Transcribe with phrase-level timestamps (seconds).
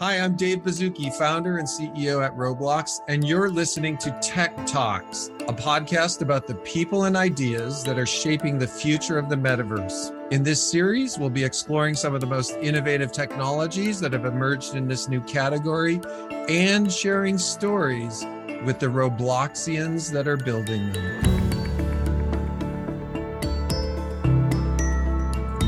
[0.00, 5.32] Hi, I'm Dave Baszucki, founder and CEO at Roblox, and you're listening to Tech Talks,
[5.48, 10.14] a podcast about the people and ideas that are shaping the future of the metaverse.
[10.30, 14.76] In this series, we'll be exploring some of the most innovative technologies that have emerged
[14.76, 16.00] in this new category
[16.48, 18.24] and sharing stories
[18.64, 21.24] with the Robloxians that are building them.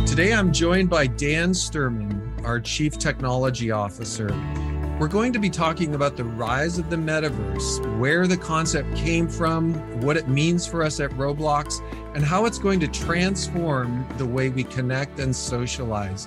[0.06, 2.09] Today, I'm joined by Dan Sturman
[2.44, 4.28] our Chief Technology Officer.
[4.98, 9.28] We're going to be talking about the rise of the metaverse, where the concept came
[9.28, 11.80] from, what it means for us at Roblox,
[12.14, 16.26] and how it's going to transform the way we connect and socialize.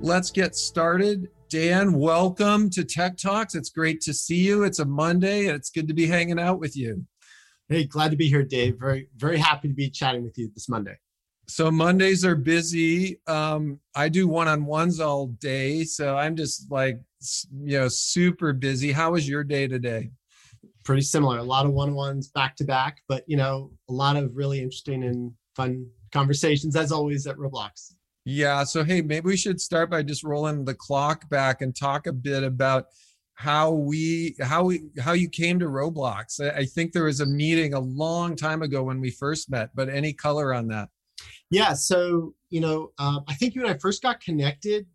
[0.00, 1.28] Let's get started.
[1.48, 3.54] Dan, welcome to Tech Talks.
[3.54, 4.64] It's great to see you.
[4.64, 7.04] It's a Monday and it's good to be hanging out with you.
[7.68, 8.78] Hey, glad to be here, Dave.
[8.78, 10.96] Very, very happy to be chatting with you this Monday
[11.48, 13.20] so mondays are busy.
[13.26, 15.84] Um i do one-on-ones all day.
[15.84, 18.92] So i'm just like you know super busy.
[18.92, 20.10] How was your day today?
[20.84, 21.38] Pretty similar.
[21.38, 25.04] A lot of one-on-ones back to back but you know a lot of really interesting
[25.04, 27.92] and fun conversations as always at roblox.
[28.24, 28.64] Yeah.
[28.64, 32.12] So hey maybe we should start by just rolling the clock back and talk a
[32.12, 32.86] bit about
[33.34, 36.40] how we how we how you came to roblox.
[36.40, 39.88] I think there was a meeting a long time ago when we first met but
[39.88, 40.88] any color on that
[41.50, 41.72] yeah.
[41.74, 44.86] So, you know, um, I think you and I first got connected.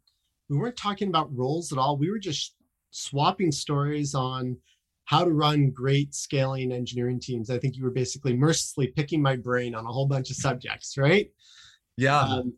[0.49, 1.97] We weren't talking about roles at all.
[1.97, 2.55] We were just
[2.91, 4.57] swapping stories on
[5.05, 7.49] how to run great scaling engineering teams.
[7.49, 10.97] I think you were basically mercilessly picking my brain on a whole bunch of subjects,
[10.97, 11.29] right?
[11.97, 12.19] Yeah.
[12.19, 12.53] Um,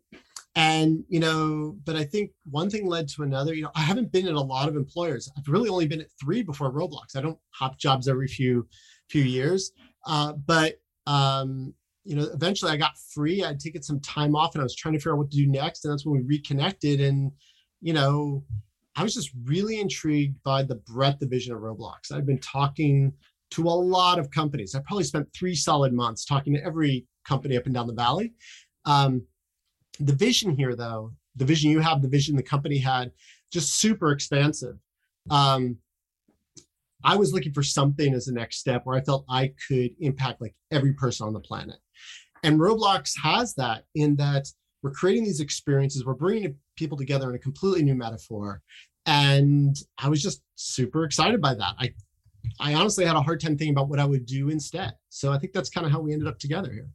[0.55, 3.55] and you know, but I think one thing led to another.
[3.55, 5.31] You know, I haven't been at a lot of employers.
[5.35, 7.15] I've really only been at three before Roblox.
[7.15, 8.67] I don't hop jobs every few
[9.09, 9.71] few years.
[10.05, 10.75] Uh, but
[11.07, 13.43] um, you know, eventually I got free.
[13.43, 15.47] I'd taken some time off and I was trying to figure out what to do
[15.47, 15.85] next.
[15.85, 16.99] And that's when we reconnected.
[16.99, 17.31] And,
[17.81, 18.43] you know,
[18.95, 22.11] I was just really intrigued by the breadth of vision of Roblox.
[22.11, 23.13] I've been talking
[23.51, 24.75] to a lot of companies.
[24.75, 28.33] I probably spent three solid months talking to every company up and down the valley.
[28.85, 29.25] Um,
[29.99, 33.11] the vision here, though, the vision you have, the vision the company had,
[33.51, 34.77] just super expansive.
[35.29, 35.77] Um,
[37.03, 40.41] I was looking for something as the next step where I felt I could impact
[40.41, 41.77] like every person on the planet.
[42.43, 44.47] And Roblox has that in that
[44.81, 48.61] we're creating these experiences, we're bringing people together in a completely new metaphor.
[49.05, 51.75] And I was just super excited by that.
[51.79, 51.93] I,
[52.59, 54.93] I honestly had a hard time thinking about what I would do instead.
[55.09, 56.89] So I think that's kind of how we ended up together here.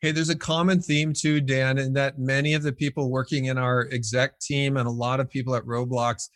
[0.00, 3.58] Hey, there's a common theme too, Dan, in that many of the people working in
[3.58, 6.28] our exec team and a lot of people at Roblox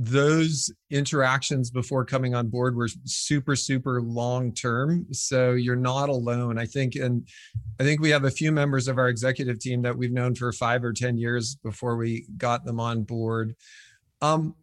[0.00, 6.56] those interactions before coming on board were super super long term so you're not alone
[6.56, 6.94] i think.
[6.94, 7.26] And
[7.80, 10.52] i think we have a few members of our executive team that we've known for
[10.52, 13.56] five or ten years before we got them on board.
[14.22, 14.54] Um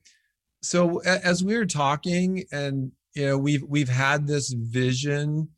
[0.61, 5.49] so as we were talking and you know we've we've had this vision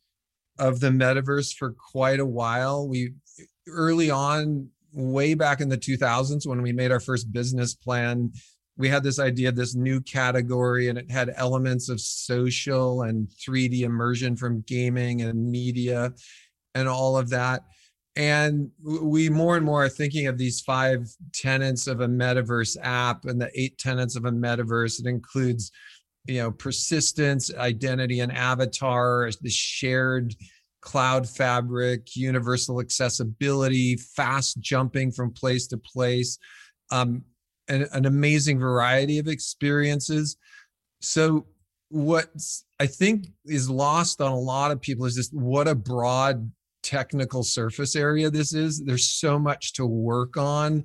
[0.58, 2.88] of the metaverse for quite a while.
[2.88, 3.12] We
[3.68, 8.32] early on way back in the 2000s when we made our first business plan
[8.78, 13.28] we had this idea of this new category and it had elements of social and
[13.28, 16.12] 3D immersion from gaming and media
[16.76, 17.64] and all of that.
[18.14, 23.24] And we more and more are thinking of these five tenets of a metaverse app
[23.24, 25.00] and the eight tenets of a metaverse.
[25.00, 25.72] It includes,
[26.26, 30.34] you know, persistence, identity, and avatar, the shared
[30.80, 36.38] cloud fabric, universal accessibility, fast jumping from place to place.
[36.90, 37.24] Um,
[37.68, 40.36] an, an amazing variety of experiences.
[41.00, 41.46] So
[41.90, 42.30] what
[42.80, 46.50] I think is lost on a lot of people is just what a broad
[46.82, 48.82] technical surface area this is.
[48.84, 50.84] There's so much to work on.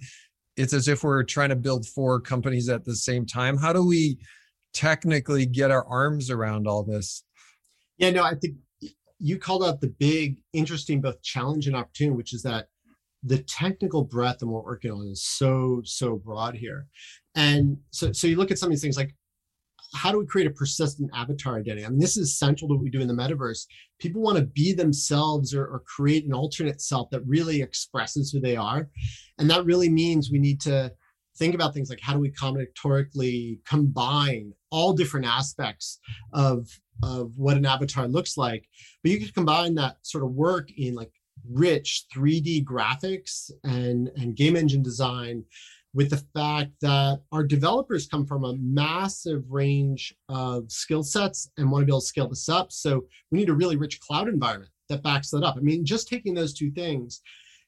[0.55, 3.57] It's as if we're trying to build four companies at the same time.
[3.57, 4.19] How do we
[4.73, 7.23] technically get our arms around all this?
[7.97, 8.55] Yeah, no, I think
[9.19, 12.67] you called out the big, interesting both challenge and opportunity, which is that
[13.23, 16.87] the technical breadth of what we're working on is so so broad here.
[17.35, 19.15] And so so you look at some of these things like
[19.95, 21.85] how do we create a persistent avatar identity?
[21.85, 23.65] I mean this is central to what we do in the metaverse.
[23.99, 28.41] People want to be themselves or, or create an alternate self that really expresses who
[28.41, 28.89] they are.
[29.39, 30.91] And that really means we need to
[31.37, 35.99] think about things like how do we combinatorically combine all different aspects
[36.33, 36.67] of
[37.01, 38.67] of what an avatar looks like.
[39.01, 41.11] But you could combine that sort of work in like
[41.49, 45.43] rich 3D graphics and, and game engine design
[45.93, 51.69] with the fact that our developers come from a massive range of skill sets and
[51.69, 52.71] want to be able to scale this up.
[52.71, 55.55] So we need a really rich cloud environment that backs that up.
[55.55, 57.21] I mean, just taking those two things,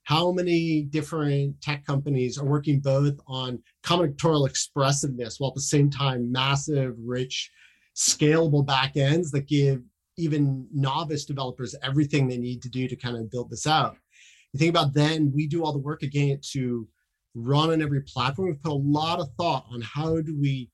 [0.06, 5.90] how many different tech companies are working both on combinatorial expressiveness while at the same
[5.90, 7.52] time massive, rich,
[7.96, 9.82] scalable backends that give
[10.18, 13.98] even novice developers everything they need to do to kind of build this out.
[14.54, 16.88] You think about then we do all the work again to
[17.34, 18.48] run on every platform.
[18.48, 20.70] We've put a lot of thought on how do we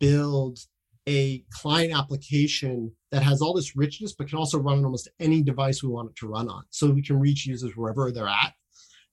[0.00, 0.58] build
[1.06, 5.42] a client application that has all this richness, but can also run on almost any
[5.42, 6.64] device we want it to run on.
[6.70, 8.52] So we can reach users wherever they're at.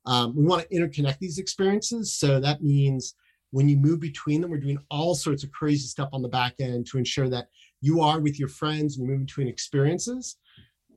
[0.06, 2.14] Um, we want to interconnect these experiences.
[2.16, 3.16] So that means
[3.52, 6.56] when you move between them, we're doing all sorts of crazy stuff on the back
[6.60, 7.48] end to ensure that
[7.82, 10.38] you are with your friends and you move between experiences.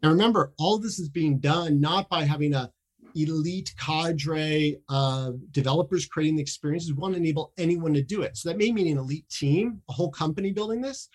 [0.02, 2.70] And remember, all this is being done not by having a
[3.16, 6.92] elite cadre of developers creating the experiences.
[6.92, 8.36] We want to enable anyone to do it.
[8.36, 11.08] So that may mean an elite team, a whole company building this,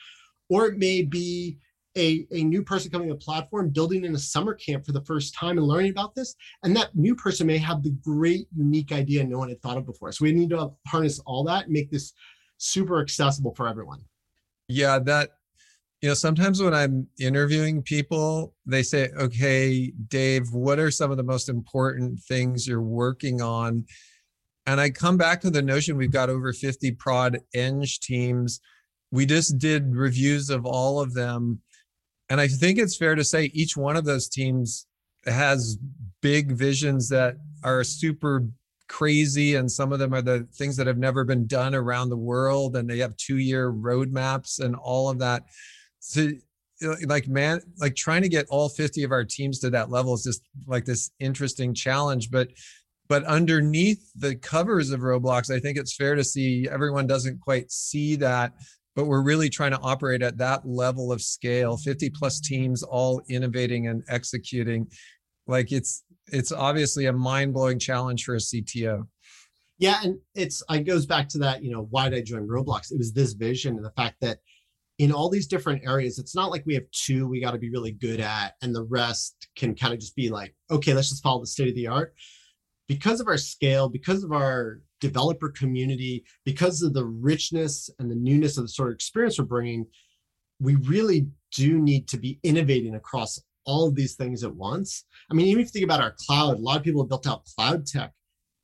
[0.50, 1.57] or it may be
[1.98, 5.04] a, a new person coming to the platform, building in a summer camp for the
[5.04, 6.36] first time and learning about this.
[6.63, 9.86] And that new person may have the great, unique idea no one had thought of
[9.86, 10.12] before.
[10.12, 12.13] So we need to harness all that and make this
[12.57, 14.01] super accessible for everyone.
[14.68, 15.31] Yeah, that
[16.01, 21.18] you know, sometimes when I'm interviewing people, they say, okay, Dave, what are some of
[21.18, 23.86] the most important things you're working on?
[24.66, 28.62] And I come back to the notion we've got over 50 prod eng teams.
[29.12, 31.60] We just did reviews of all of them.
[32.30, 34.86] And I think it's fair to say each one of those teams
[35.25, 35.78] has
[36.22, 38.48] big visions that are super
[38.88, 42.18] crazy and some of them are the things that have never been done around the
[42.18, 45.44] world and they have two year roadmaps and all of that
[46.00, 46.30] so
[47.06, 50.24] like man like trying to get all 50 of our teams to that level is
[50.24, 52.50] just like this interesting challenge but
[53.10, 57.69] but underneath the covers of roblox i think it's fair to see everyone doesn't quite
[57.69, 58.54] see that
[59.00, 63.22] but we're really trying to operate at that level of scale 50 plus teams all
[63.30, 64.88] innovating and executing.
[65.48, 69.07] Like it's it's obviously a mind-blowing challenge for a cto
[69.80, 72.92] yeah and it's it goes back to that you know why did i join roblox?
[72.92, 74.40] It was this vision and the fact that
[75.00, 77.72] in all these different areas, it's not like we have two we got to be
[77.72, 81.24] really good at, and the rest can kind of just be like, okay, let's just
[81.24, 82.13] follow the state of the art.
[82.88, 88.16] Because of our scale, because of our developer community, because of the richness and the
[88.16, 89.86] newness of the sort of experience we're bringing,
[90.60, 95.06] we really do need to be innovating across all of these things at once.
[95.31, 97.28] I mean, even if you think about our cloud, a lot of people have built
[97.28, 98.12] out cloud tech,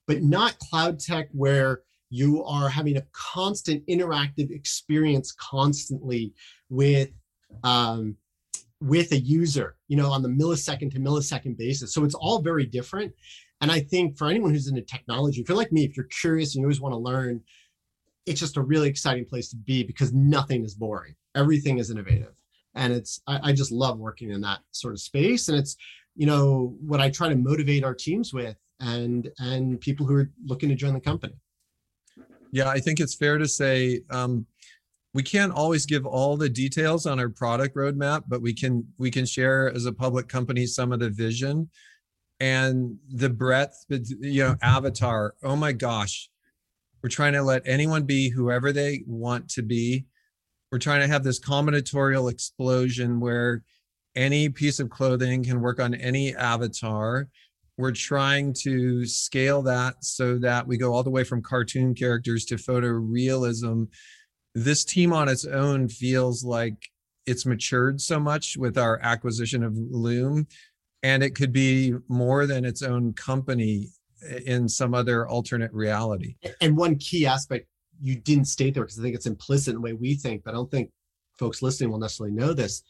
[0.08, 6.34] but not cloud tech where you are having a constant interactive experience constantly
[6.70, 7.10] with
[7.64, 8.16] um,
[8.82, 11.94] with a user you know on the millisecond to millisecond basis.
[11.94, 13.14] So it's all very different.
[13.62, 16.54] And i think for anyone who's into technology if you're like me if you're curious
[16.54, 17.42] and you always want to learn
[18.26, 21.16] it's just a really exciting place to be because nothing is boring.
[21.36, 22.34] Everything is innovative.
[22.74, 25.48] And it's I, I just love working in that sort of space.
[25.48, 25.78] And it's
[26.16, 30.32] you know what i try to motivate our teams with and and people who are
[30.46, 31.36] looking to join the company
[32.52, 34.46] yeah, I think it's fair to say um,
[35.14, 39.10] we can't always give all the details on our product roadmap, but we can we
[39.10, 41.70] can share as a public company some of the vision
[42.40, 43.86] and the breadth.
[43.88, 45.36] You know, Avatar.
[45.44, 46.30] Oh my gosh,
[47.02, 50.06] we're trying to let anyone be whoever they want to be.
[50.72, 53.64] We're trying to have this combinatorial explosion where
[54.16, 57.30] any piece of clothing can work on any avatar
[57.78, 62.46] we're trying to scale that so that we go all the way from cartoon characters
[62.46, 63.88] to photorealism.
[64.54, 66.78] This team on its own feels like
[67.26, 70.48] it's matured so much with our acquisition of Loom,
[71.04, 73.90] and it could be more than its own company
[74.46, 76.36] in some other alternate reality.
[76.62, 77.68] And one key aspect
[78.02, 80.52] you didn't state there because I think it's implicit in the way we think, but
[80.52, 80.92] I don't think
[81.38, 82.82] folks listening will necessarily know this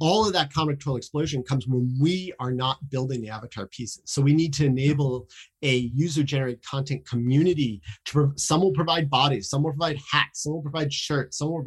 [0.00, 4.02] all of that combinatorial explosion comes when we are not building the avatar pieces.
[4.06, 5.28] So we need to enable
[5.62, 7.80] a user-generated content community.
[8.06, 11.64] To some will provide bodies, some will provide hats, some will provide shirts, some will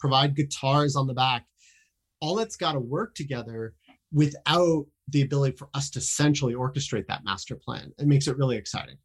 [0.00, 1.44] provide guitars on the back.
[2.20, 3.74] All that's got to work together
[4.12, 7.92] without the ability for us to centrally orchestrate that master plan.
[7.98, 8.96] It makes it really exciting.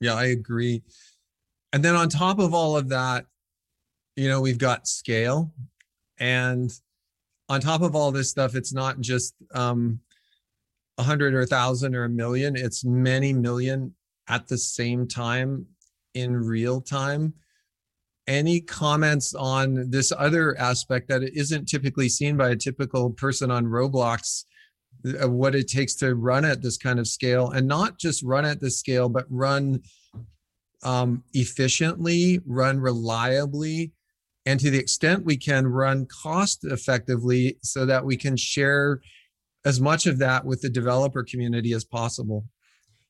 [0.00, 0.82] Yeah, I agree.
[1.72, 3.26] And then on top of all of that,
[4.16, 5.52] you know, we've got scale
[6.18, 6.72] and
[7.48, 10.00] on top of all this stuff, it's not just um,
[10.98, 12.56] a hundred or a thousand or a million.
[12.56, 13.94] It's many million
[14.28, 15.66] at the same time
[16.14, 17.34] in real time.
[18.26, 23.66] Any comments on this other aspect that isn't typically seen by a typical person on
[23.66, 24.44] Roblox?
[25.04, 28.44] Uh, what it takes to run at this kind of scale, and not just run
[28.44, 29.82] at this scale, but run
[30.84, 33.90] um, efficiently, run reliably,
[34.46, 39.00] and to the extent we can run cost effectively so that we can share
[39.64, 42.44] as much of that with the developer community as possible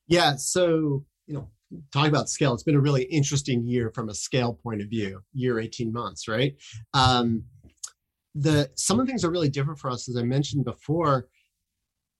[0.07, 0.35] Yeah.
[0.35, 1.49] So, you know,
[1.91, 2.53] talk about scale.
[2.53, 6.27] It's been a really interesting year from a scale point of view, year 18 months,
[6.27, 6.55] right?
[6.93, 7.43] Um,
[8.35, 11.27] the some of the things are really different for us, as I mentioned before.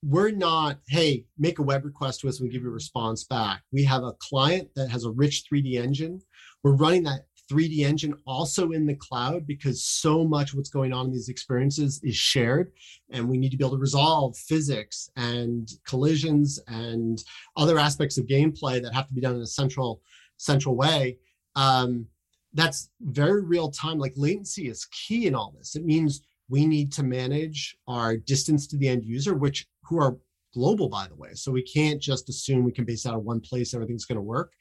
[0.05, 3.62] We're not, hey, make a web request to us, we give you a response back.
[3.72, 6.20] We have a client that has a rich 3D engine.
[6.62, 11.07] We're running that 3D engine also in the cloud because so much what's going on
[11.07, 12.71] in these experiences is shared.
[13.12, 17.23] And we need to be able to resolve physics and collisions and
[17.57, 20.01] other aspects of gameplay that have to be done in a central
[20.38, 21.17] central way.
[21.55, 22.07] Um,
[22.53, 23.97] that's very real time.
[23.97, 25.75] Like latency is key in all this.
[25.75, 30.17] It means we need to manage our distance to the end user which who are
[30.53, 31.33] global by the way.
[31.33, 34.21] So we can't just assume we can base out of one place everything's going to
[34.21, 34.53] work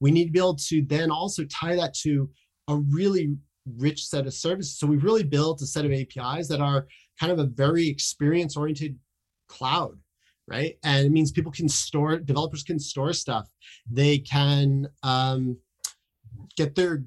[0.00, 2.28] we need to be able to then also tie that to
[2.68, 3.36] a really
[3.76, 4.78] rich set of services.
[4.78, 6.86] So we've really built a set of APIs that are
[7.18, 8.98] kind of a very experience oriented
[9.48, 9.98] cloud,
[10.46, 10.78] right?
[10.84, 13.48] And it means people can store, developers can store stuff.
[13.90, 15.56] They can um,
[16.56, 17.04] get their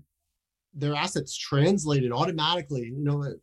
[0.74, 2.94] their assets translated automatically.
[2.96, 3.34] You know,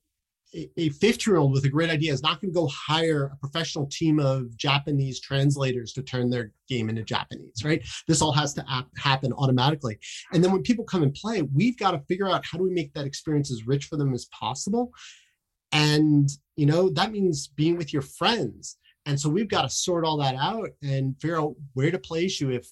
[0.54, 3.36] a 50 year old with a great idea is not going to go hire a
[3.36, 7.86] professional team of Japanese translators to turn their game into Japanese, right?
[8.08, 9.98] This all has to ap- happen automatically.
[10.32, 12.70] And then when people come and play, we've got to figure out how do we
[12.70, 14.92] make that experience as rich for them as possible.
[15.72, 18.78] And, you know, that means being with your friends.
[19.04, 22.40] And so we've got to sort all that out and figure out where to place
[22.40, 22.66] you if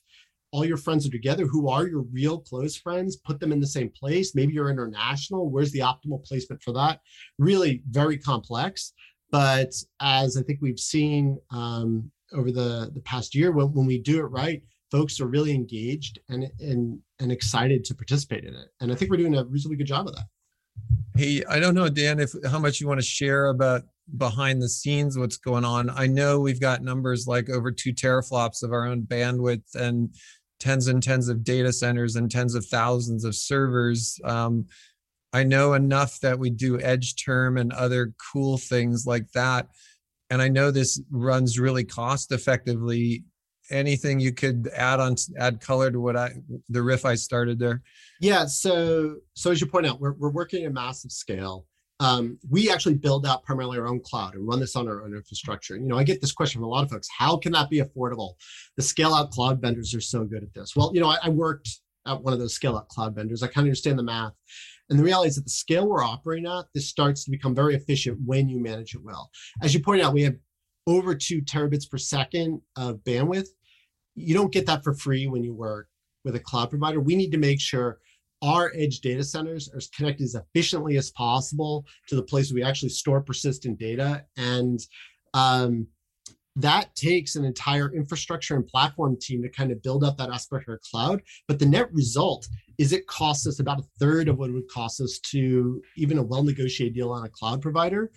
[0.54, 3.66] all your friends are together who are your real close friends put them in the
[3.66, 4.36] same place.
[4.36, 5.50] Maybe you're international.
[5.50, 7.00] Where's the optimal placement for that?
[7.40, 8.92] Really very complex.
[9.32, 13.98] But as i think we've seen um, over the the past year when, when we
[13.98, 18.68] do it right folks are really engaged and and and excited to participate in it.
[18.80, 20.26] And i think we're doing a reasonably good job of that.
[21.16, 23.82] Hey i don't know dan if how much you want to share about
[24.16, 25.90] behind the scenes what's going on.
[25.90, 30.14] I know we've got numbers like over two teraflops of our own bandwidth and
[30.60, 34.20] tens and tens of data centers and tens of thousands of servers.
[34.24, 34.66] Um,
[35.32, 39.68] I know enough that we do edge term and other cool things like that.
[40.30, 43.24] And I know this runs really cost effectively.
[43.70, 46.32] Anything you could add on, add color to what I,
[46.68, 47.82] the riff I started there?
[48.20, 48.44] Yeah.
[48.46, 51.66] So, so as you point out, we're, we're working at massive scale
[52.04, 55.14] um, we actually build out primarily our own cloud and run this on our own
[55.14, 55.74] infrastructure.
[55.74, 57.80] You know, I get this question from a lot of folks: How can that be
[57.80, 58.34] affordable?
[58.76, 60.76] The scale-out cloud vendors are so good at this.
[60.76, 63.42] Well, you know, I, I worked at one of those scale-out cloud vendors.
[63.42, 64.34] I kind of understand the math,
[64.90, 67.74] and the reality is that the scale we're operating at, this starts to become very
[67.74, 69.30] efficient when you manage it well.
[69.62, 70.36] As you pointed out, we have
[70.86, 73.48] over two terabits per second of bandwidth.
[74.14, 75.88] You don't get that for free when you work
[76.22, 77.00] with a cloud provider.
[77.00, 77.98] We need to make sure
[78.44, 82.90] our edge data centers are connected as efficiently as possible to the place we actually
[82.90, 84.24] store persistent data.
[84.36, 84.78] And
[85.32, 85.86] um,
[86.56, 90.68] that takes an entire infrastructure and platform team to kind of build up that aspect
[90.68, 91.22] of our cloud.
[91.48, 92.46] But the net result
[92.78, 96.18] is it costs us about a third of what it would cost us to even
[96.18, 98.12] a well negotiated deal on a cloud provider.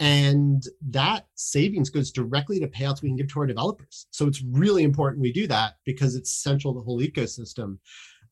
[0.00, 4.06] And that savings goes directly to payouts we can give to our developers.
[4.10, 7.78] So it's really important we do that because it's central to the whole ecosystem.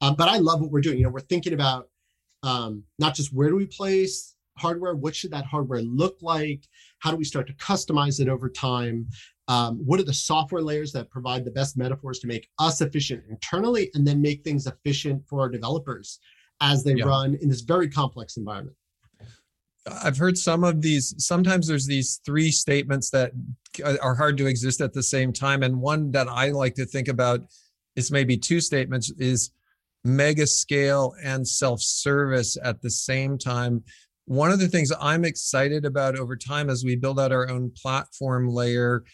[0.00, 0.98] Um, but I love what we're doing.
[0.98, 1.88] You know, we're thinking about
[2.42, 6.66] um, not just where do we place hardware, what should that hardware look like?
[6.98, 9.08] How do we start to customize it over time?
[9.48, 13.24] Um, what are the software layers that provide the best metaphors to make us efficient
[13.28, 16.20] internally and then make things efficient for our developers
[16.60, 17.04] as they yeah.
[17.04, 18.76] run in this very complex environment?
[20.02, 21.14] I've heard some of these.
[21.18, 23.32] Sometimes there's these three statements that
[24.02, 25.62] are hard to exist at the same time.
[25.62, 27.40] And one that I like to think about
[27.96, 29.50] is maybe two statements is
[30.04, 33.82] mega scale and self service at the same time.
[34.26, 37.72] One of the things I'm excited about over time as we build out our own
[37.80, 39.04] platform layer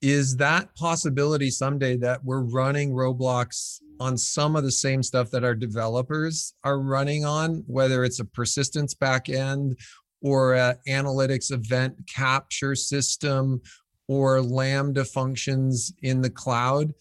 [0.00, 5.44] is that possibility someday that we're running Roblox on some of the same stuff that
[5.44, 9.74] our developers are running on, whether it's a persistence backend
[10.20, 13.60] or an analytics event capture system
[14.08, 16.92] or Lambda functions in the cloud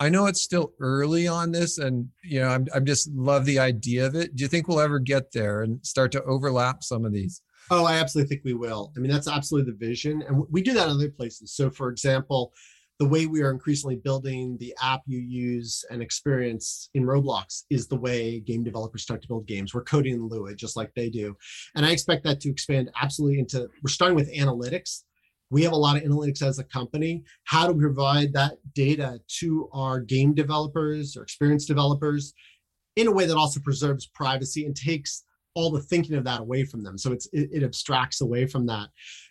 [0.00, 3.58] I know it's still early on this, and you know, I'm I'm just love the
[3.58, 4.34] idea of it.
[4.34, 7.42] Do you think we'll ever get there and start to overlap some of these?
[7.70, 8.92] Oh, I absolutely think we will.
[8.96, 11.52] I mean, that's absolutely the vision, and we do that in other places.
[11.52, 12.52] So, for example,
[12.98, 17.88] the way we are increasingly building the app you use and experience in Roblox is
[17.88, 19.74] the way game developers start to build games.
[19.74, 21.36] We're coding in Lua just like they do,
[21.76, 23.68] and I expect that to expand absolutely into.
[23.82, 25.02] We're starting with analytics
[25.50, 27.22] we have a lot of analytics as a company.
[27.44, 32.32] How do we provide that data to our game developers or experience developers
[32.96, 35.24] in a way that also preserves privacy and takes
[35.54, 36.98] all the thinking of that away from them?
[36.98, 38.88] So it's it, it abstracts away from that.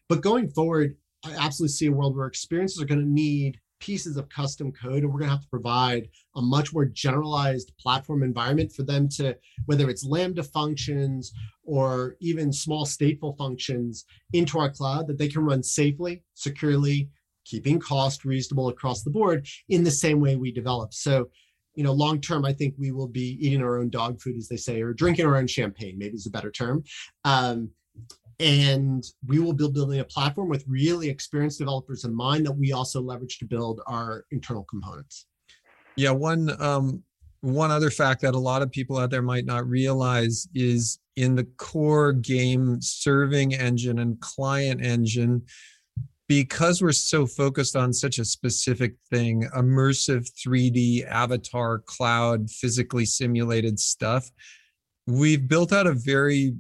[0.08, 4.16] But going forward, I absolutely see a world where experiences are going to need pieces
[4.16, 8.24] of custom code and we're going to have to provide a much more generalized platform
[8.24, 9.36] environment for them to
[9.66, 11.34] whether it's lambda functions
[11.66, 17.10] or even small stateful functions into our cloud that they can run safely securely
[17.44, 20.94] keeping cost reasonable across the board in the same way we develop.
[20.94, 21.30] So
[21.76, 24.48] you know long term i think we will be eating our own dog food as
[24.48, 26.84] they say or drinking our own champagne maybe is a better term.
[27.26, 27.72] Um,
[28.44, 32.74] and we will be building a platform with really experienced developers in mind that we
[32.74, 35.28] also leverage to build our internal components.
[35.96, 37.04] Yeah one um
[37.40, 41.36] one other fact that a lot of people out there might not realize is in
[41.36, 45.42] the core game serving engine and client engine
[46.28, 53.80] because we're so focused on such a specific thing immersive 3d avatar cloud physically simulated
[53.80, 54.32] stuff
[55.06, 56.54] we've built out a very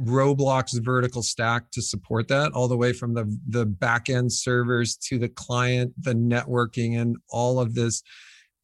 [0.00, 5.18] Roblox vertical stack to support that, all the way from the the backend servers to
[5.18, 8.02] the client, the networking, and all of this.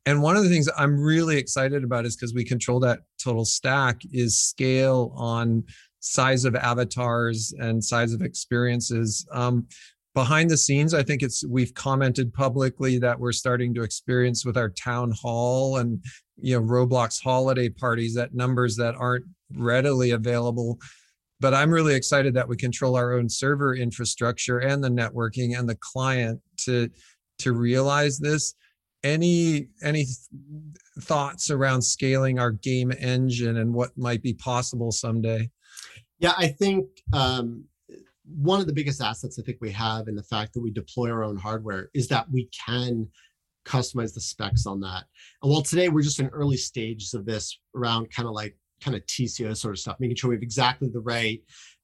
[0.06, 3.44] And one of the things I'm really excited about is because we control that total
[3.44, 5.64] stack is scale on
[6.00, 9.26] size of avatars and size of experiences.
[9.32, 9.66] Um,
[10.14, 14.56] behind the scenes, I think it's we've commented publicly that we're starting to experience with
[14.56, 16.02] our town hall and
[16.36, 20.78] you know Roblox holiday parties that numbers that aren't readily available
[21.40, 25.68] but I'm really excited that we control our own server infrastructure and the networking and
[25.68, 26.90] the client to
[27.38, 28.54] to realize this.
[29.04, 30.06] Any any
[31.00, 35.50] thoughts around scaling our game engine and what might be possible someday?
[36.18, 37.64] Yeah, I think um,
[38.24, 41.10] one of the biggest assets I think we have in the fact that we deploy
[41.10, 43.08] our own hardware is that we can
[43.64, 45.04] customize the specs on that.
[45.42, 48.96] And while today we're just in early stages of this around kind of like kind
[48.96, 51.40] of TCO sort of stuff, making sure we have exactly the right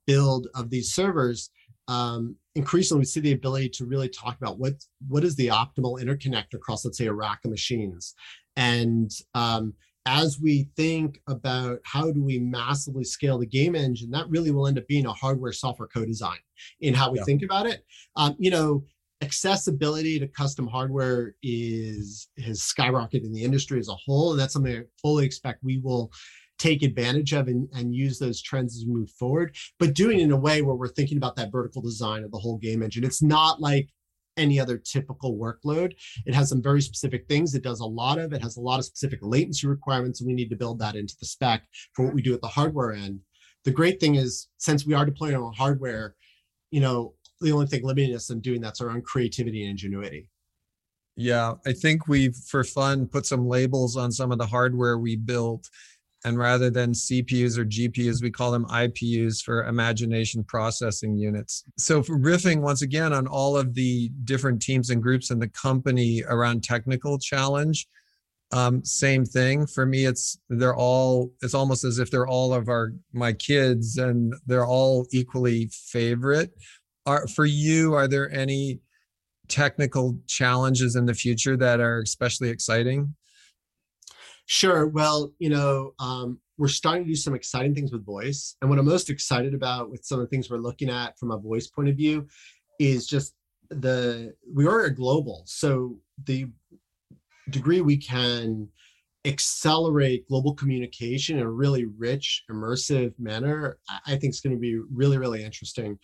[0.06, 1.50] build of these servers.
[1.88, 4.74] Um, increasingly, we see the ability to really talk about what
[5.08, 8.14] what is the optimal interconnect across, let's say, a rack of machines.
[8.56, 9.74] And um,
[10.06, 14.66] as we think about how do we massively scale the game engine, that really will
[14.66, 16.38] end up being a hardware software co-design
[16.80, 17.24] in how we yeah.
[17.24, 17.84] think about it.
[18.16, 18.84] Um, you know,
[19.22, 24.52] accessibility to custom hardware is has skyrocketed in the industry as a whole, and that's
[24.52, 26.12] something I fully expect we will
[26.58, 30.22] take advantage of and, and use those trends as we move forward, but doing it
[30.22, 33.04] in a way where we're thinking about that vertical design of the whole game engine.
[33.04, 33.88] It's not like
[34.36, 35.94] any other typical workload.
[36.26, 37.54] It has some very specific things.
[37.54, 38.32] It does a lot of.
[38.32, 41.14] It has a lot of specific latency requirements, and we need to build that into
[41.20, 41.62] the spec
[41.94, 43.20] for what we do at the hardware end.
[43.64, 46.16] The great thing is, since we are deploying on hardware,
[46.70, 50.28] you know, the only thing limiting us in doing that's our own creativity and ingenuity.
[51.16, 55.14] Yeah, I think we've, for fun, put some labels on some of the hardware we
[55.14, 55.70] built
[56.24, 61.64] and rather than CPUs or GPUs, we call them IPUs for imagination processing units.
[61.76, 66.22] So, riffing once again on all of the different teams and groups in the company
[66.26, 67.86] around technical challenge,
[68.52, 70.06] um, same thing for me.
[70.06, 71.30] It's they're all.
[71.42, 76.52] It's almost as if they're all of our my kids, and they're all equally favorite.
[77.04, 77.94] Are for you?
[77.94, 78.80] Are there any
[79.48, 83.14] technical challenges in the future that are especially exciting?
[84.46, 84.86] Sure.
[84.86, 88.56] Well, you know, um, we're starting to do some exciting things with voice.
[88.60, 91.30] And what I'm most excited about with some of the things we're looking at from
[91.30, 92.26] a voice point of view
[92.78, 93.34] is just
[93.70, 95.42] the we are global.
[95.46, 96.46] So the
[97.50, 98.68] degree we can
[99.24, 104.78] accelerate global communication in a really rich, immersive manner, I think is going to be
[104.92, 105.98] really, really interesting.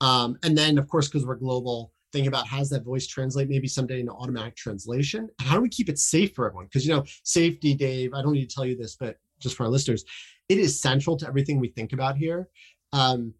[0.00, 3.48] Um, and then, of course, because we're global, think about how does that voice translate
[3.48, 5.28] maybe someday into automatic translation?
[5.40, 6.66] How do we keep it safe for everyone?
[6.66, 9.64] Because you know safety dave i don't need to tell you this but just for
[9.64, 10.04] our listeners
[10.48, 12.48] it is central to everything we think about here.
[12.92, 13.32] Um,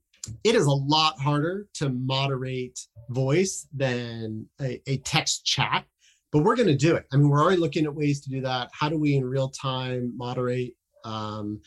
[0.44, 2.78] it is a lot harder to moderate
[3.10, 5.84] voice than a, a text chat
[6.32, 7.06] but we're going to do it.
[7.12, 8.70] I mean we're already looking at ways to do that.
[8.72, 10.72] How do we in real time moderate
[11.04, 11.60] um,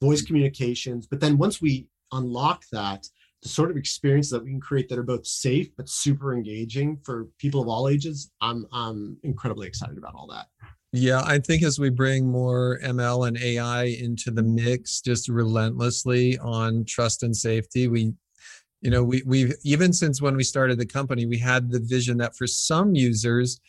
[0.00, 1.06] voice communications?
[1.08, 3.04] But then once we unlock that
[3.42, 6.98] the sort of experiences that we can create that are both safe but super engaging
[7.04, 10.46] for people of all ages i'm i'm incredibly excited about all that.
[10.92, 16.38] Yeah i think as we bring more ml and ai into the mix just relentlessly
[16.38, 18.12] on trust and safety we
[18.80, 22.18] you know we we've even since when we started the company we had the vision
[22.18, 23.60] that for some users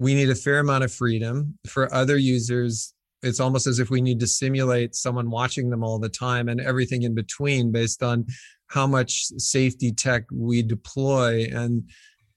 [0.00, 1.58] we need a fair amount of freedom.
[1.68, 5.98] For other users it's almost as if we need to simulate someone watching them all
[5.98, 8.26] the time and everything in between based on
[8.68, 11.48] how much safety tech we deploy.
[11.52, 11.84] And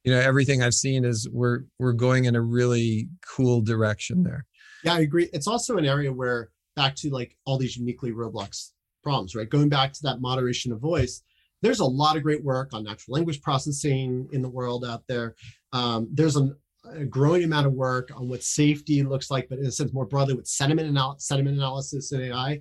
[0.03, 4.45] you know everything i've seen is we're we're going in a really cool direction there.
[4.83, 5.29] Yeah i agree.
[5.33, 8.71] It's also an area where back to like all these uniquely roblox
[9.03, 9.49] problems right?
[9.49, 11.23] Going back to that moderation of voice
[11.63, 15.33] there's a lot of great work on natural language processing in the world out there.
[15.71, 19.65] Um, there's an a growing amount of work on what safety looks like, but in
[19.65, 22.59] a sense more broadly with sentiment, anal- sentiment analysis and AI.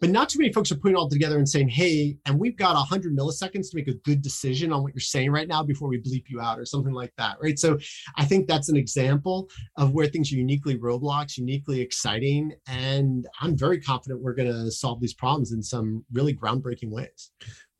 [0.00, 2.74] But not too many folks are putting all together and saying, hey, and we've got
[2.74, 6.00] 100 milliseconds to make a good decision on what you're saying right now before we
[6.00, 7.58] bleep you out or something like that, right?
[7.58, 7.78] So
[8.16, 12.52] I think that's an example of where things are uniquely Roblox, uniquely exciting.
[12.68, 17.32] And I'm very confident we're going to solve these problems in some really groundbreaking ways.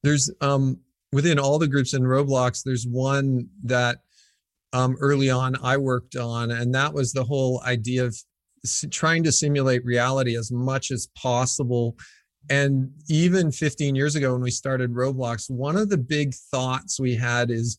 [0.02, 0.80] There's um,
[1.12, 3.98] within all the groups in Roblox, there's one that
[4.72, 8.16] um, early on I worked on, and that was the whole idea of
[8.90, 11.96] trying to simulate reality as much as possible.
[12.50, 17.14] And even 15 years ago, when we started Roblox, one of the big thoughts we
[17.14, 17.78] had is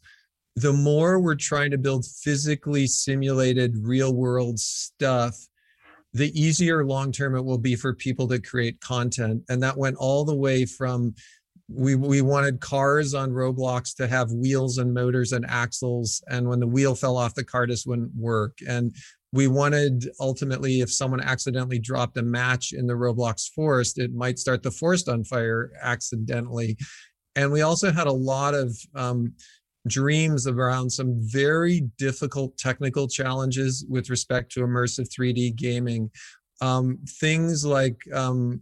[0.55, 5.35] the more we're trying to build physically simulated real world stuff,
[6.13, 9.43] the easier long term it will be for people to create content.
[9.49, 11.13] And that went all the way from
[11.71, 16.59] we we wanted cars on Roblox to have wheels and motors and axles, and when
[16.59, 18.57] the wheel fell off, the car just wouldn't work.
[18.67, 18.95] And
[19.31, 24.39] we wanted ultimately, if someone accidentally dropped a match in the Roblox forest, it might
[24.39, 26.77] start the forest on fire accidentally.
[27.35, 29.33] And we also had a lot of um,
[29.87, 36.09] dreams around some very difficult technical challenges with respect to immersive 3D gaming.
[36.61, 38.61] Um, things like um,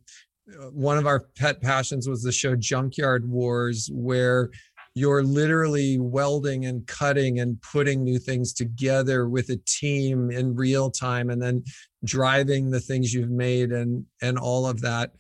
[0.72, 4.50] one of our pet passions was the show Junkyard Wars, where
[4.98, 10.90] you're literally welding and cutting and putting new things together with a team in real
[10.90, 11.64] time and then
[12.04, 15.12] driving the things you've made and and all of that.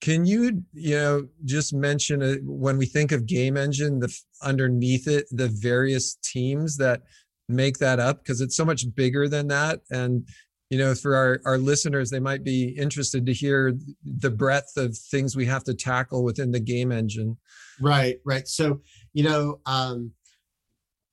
[0.00, 5.08] Can you you know just mention a, when we think of game engine the underneath
[5.08, 7.02] it the various teams that
[7.48, 8.22] make that up?
[8.22, 10.28] Because it's so much bigger than that and
[10.70, 14.96] you know for our, our listeners they might be interested to hear the breadth of
[14.96, 17.36] things we have to tackle within the game engine
[17.80, 18.80] right right so
[19.16, 20.12] you know, um,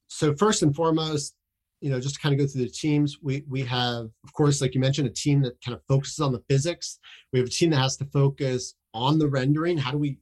[0.07, 1.35] so first and foremost,
[1.79, 4.59] you know, just to kind of go through the teams, we we have, of course,
[4.59, 6.99] like you mentioned, a team that kind of focuses on the physics.
[7.31, 9.77] We have a team that has to focus on the rendering.
[9.77, 10.17] How do we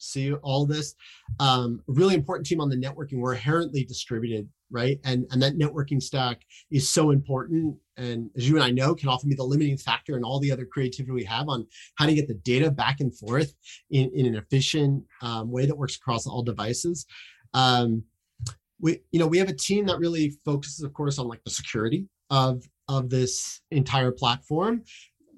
[0.00, 0.94] see all this?
[1.38, 3.18] Um, really important team on the networking.
[3.18, 4.98] We're inherently distributed, right?
[5.04, 7.76] And and that networking stack is so important.
[7.96, 10.50] And as you and I know, can often be the limiting factor in all the
[10.50, 13.54] other creativity we have on how to get the data back and forth
[13.90, 17.06] in, in an efficient um, way that works across all devices.
[17.52, 18.04] Um,
[18.80, 21.50] we, you know, we have a team that really focuses, of course, on like the
[21.50, 24.82] security of of this entire platform.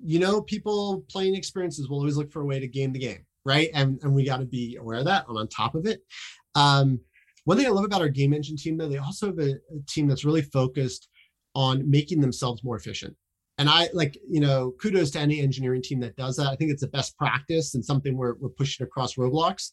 [0.04, 3.24] You know, people playing experiences will always look for a way to game the game,
[3.44, 3.68] right?
[3.74, 6.00] And and we got to be aware of that and on top of it.
[6.54, 7.00] Um,
[7.44, 9.82] one thing I love about our game engine team, though, they also have a, a
[9.88, 11.08] team that's really focused
[11.54, 13.16] on making themselves more efficient.
[13.58, 16.46] And I like, you know, kudos to any engineering team that does that.
[16.46, 19.70] I think it's a best practice and something we're, we're pushing across Roblox.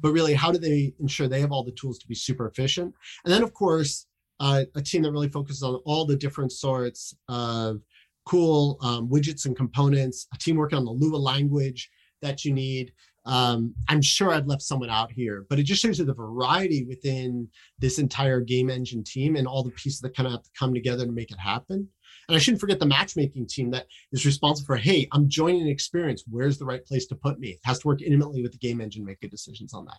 [0.00, 2.92] But really, how do they ensure they have all the tools to be super efficient?
[3.24, 4.06] And then, of course,
[4.40, 7.80] uh, a team that really focuses on all the different sorts of
[8.26, 12.92] cool um, widgets and components, a team working on the Lua language that you need,
[13.24, 16.84] um, I'm sure I've left someone out here, but it just shows you the variety
[16.84, 20.50] within this entire game engine team and all the pieces that kind of have to
[20.58, 21.88] come together to make it happen.
[22.28, 25.68] And I shouldn't forget the matchmaking team that is responsible for, hey, I'm joining an
[25.68, 26.24] experience.
[26.28, 27.50] Where's the right place to put me?
[27.50, 29.98] It has to work intimately with the game engine, make good decisions on that.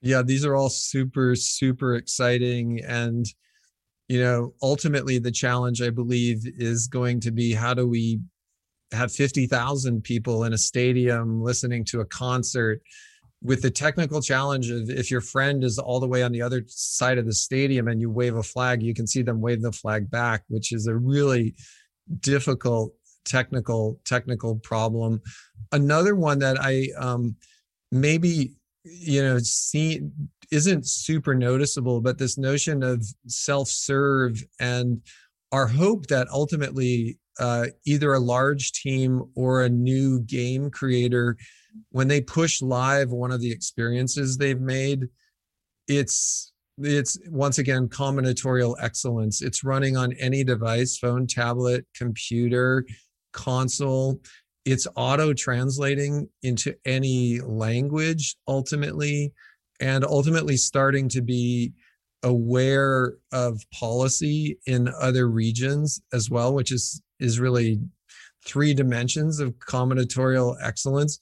[0.00, 2.80] Yeah, these are all super, super exciting.
[2.84, 3.24] And,
[4.08, 8.20] you know, ultimately the challenge, I believe, is going to be how do we
[8.94, 12.80] have 50,000 people in a stadium listening to a concert
[13.42, 16.64] with the technical challenge of if your friend is all the way on the other
[16.66, 19.70] side of the stadium and you wave a flag, you can see them wave the
[19.70, 21.54] flag back, which is a really
[22.20, 22.94] difficult
[23.26, 25.20] technical technical problem.
[25.72, 27.36] Another one that I um,
[27.92, 28.54] maybe
[28.84, 30.00] you know see
[30.50, 35.02] isn't super noticeable, but this notion of self-serve and
[35.52, 41.36] our hope that ultimately uh, either a large team or a new game creator,
[41.90, 45.08] when they push live one of the experiences they've made,
[45.88, 49.42] it's it's once again combinatorial excellence.
[49.42, 52.84] It's running on any device, phone, tablet, computer,
[53.32, 54.20] console.
[54.64, 59.32] It's auto translating into any language ultimately,
[59.80, 61.72] and ultimately starting to be
[62.24, 67.80] aware of policy in other regions as well, which is is really
[68.44, 71.18] three dimensions of combinatorial excellence.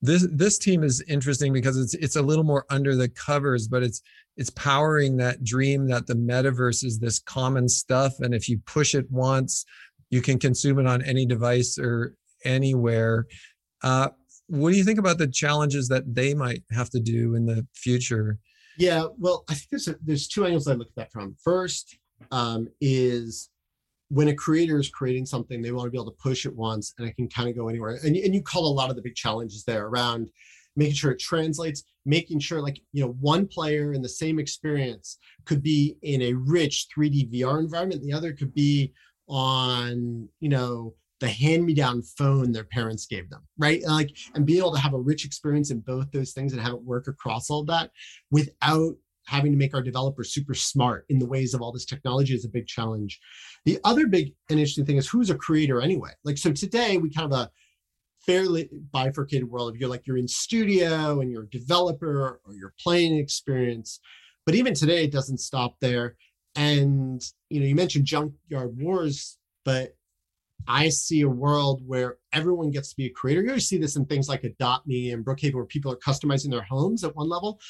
[0.00, 3.82] This this team is interesting because it's it's a little more under the covers, but
[3.82, 4.00] it's
[4.36, 8.94] it's powering that dream that the metaverse is this common stuff, and if you push
[8.94, 9.64] it once,
[10.10, 13.26] you can consume it on any device or anywhere.
[13.82, 14.10] Uh,
[14.46, 17.66] what do you think about the challenges that they might have to do in the
[17.74, 18.38] future?
[18.78, 21.36] Yeah, well, I think there's a, there's two angles I look at that from.
[21.42, 21.98] First,
[22.30, 23.50] um, is
[24.08, 26.94] when a creator is creating something, they want to be able to push it once
[26.98, 27.98] and it can kind of go anywhere.
[28.02, 30.30] And, and you call a lot of the big challenges there around
[30.76, 35.18] making sure it translates, making sure like, you know, one player in the same experience
[35.44, 38.02] could be in a rich 3D VR environment.
[38.02, 38.92] The other could be
[39.28, 43.82] on, you know, the hand-me-down phone their parents gave them, right?
[43.84, 46.74] Like, and be able to have a rich experience in both those things and have
[46.74, 47.90] it work across all that
[48.30, 48.94] without
[49.28, 52.46] having to make our developers super smart in the ways of all this technology is
[52.46, 53.20] a big challenge.
[53.66, 56.12] The other big and interesting thing is who's a creator anyway?
[56.24, 57.50] Like, so today we kind of a
[58.24, 62.74] fairly bifurcated world of you're like you're in studio and you're a developer or you're
[62.80, 64.00] playing experience.
[64.46, 66.16] But even today, it doesn't stop there.
[66.56, 69.94] And you know, you mentioned junkyard wars, but
[70.66, 73.42] I see a world where everyone gets to be a creator.
[73.42, 76.50] You always see this in things like Adopt Me and Brookhaven, where people are customizing
[76.50, 77.60] their homes at one level,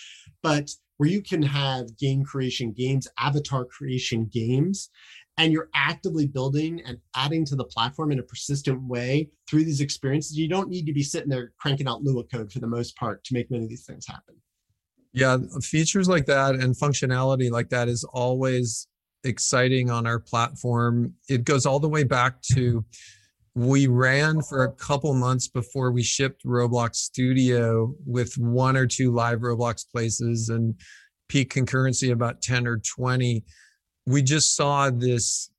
[0.42, 4.90] but where you can have game creation games, avatar creation games,
[5.38, 9.80] and you're actively building and adding to the platform in a persistent way through these
[9.80, 10.36] experiences.
[10.36, 13.24] You don't need to be sitting there cranking out Lua code for the most part
[13.24, 14.34] to make many of these things happen.
[15.12, 18.88] Yeah, features like that and functionality like that is always
[19.24, 21.14] exciting on our platform.
[21.28, 22.84] It goes all the way back to
[23.58, 29.10] we ran for a couple months before we shipped Roblox Studio with one or two
[29.10, 30.76] live Roblox places and
[31.28, 33.42] peak concurrency about 10 or 20.
[34.06, 35.50] We just saw this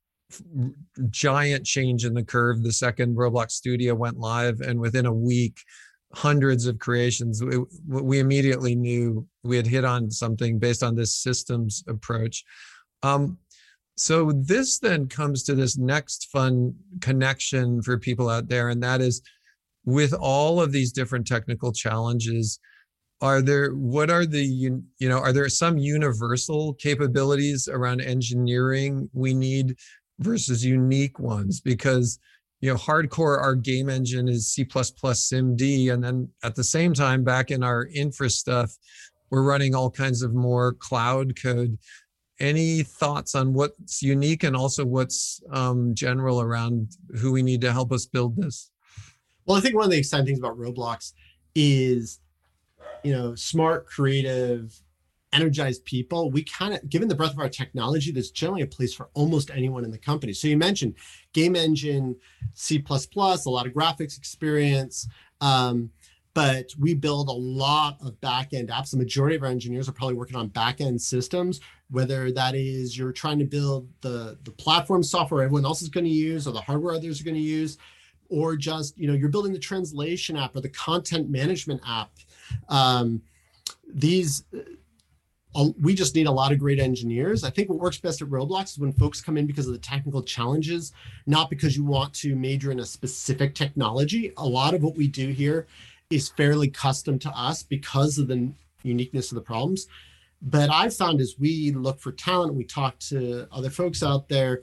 [1.10, 5.58] giant change in the curve the second Roblox Studio went live, and within a week,
[6.14, 7.44] hundreds of creations.
[7.44, 12.44] We, we immediately knew we had hit on something based on this systems approach.
[13.02, 13.36] Um,
[14.00, 19.02] so this then comes to this next fun connection for people out there, and that
[19.02, 19.20] is
[19.84, 22.58] with all of these different technical challenges,
[23.20, 29.34] are there what are the you know are there some universal capabilities around engineering we
[29.34, 29.76] need
[30.18, 31.60] versus unique ones?
[31.60, 32.18] Because
[32.62, 37.22] you know hardcore our game engine is c++ simd and then at the same time
[37.22, 38.72] back in our infra stuff
[39.30, 41.76] we're running all kinds of more cloud code
[42.40, 47.72] any thoughts on what's unique and also what's um, general around who we need to
[47.72, 48.70] help us build this?
[49.46, 51.12] Well, I think one of the exciting things about Roblox
[51.54, 52.20] is,
[53.02, 54.80] you know, smart, creative,
[55.32, 56.30] energized people.
[56.30, 59.50] We kind of, given the breadth of our technology, there's generally a place for almost
[59.50, 60.32] anyone in the company.
[60.32, 60.94] So you mentioned
[61.32, 62.16] game engine,
[62.54, 65.08] C++, a lot of graphics experience.
[65.40, 65.90] Um,
[66.34, 68.90] but we build a lot of backend apps.
[68.90, 73.12] The majority of our engineers are probably working on backend systems, whether that is you're
[73.12, 76.60] trying to build the, the platform software everyone else is going to use or the
[76.60, 77.78] hardware others are going to use,
[78.28, 82.10] or just, you know, you're building the translation app or the content management app.
[82.68, 83.20] Um,
[83.92, 84.44] these,
[85.54, 87.42] uh, we just need a lot of great engineers.
[87.42, 89.80] I think what works best at Roblox is when folks come in because of the
[89.80, 90.92] technical challenges,
[91.26, 94.32] not because you want to major in a specific technology.
[94.36, 95.66] A lot of what we do here
[96.10, 98.52] is fairly custom to us because of the
[98.84, 99.88] uniqueness of the problems.
[100.42, 104.62] But I've found as we look for talent, we talk to other folks out there,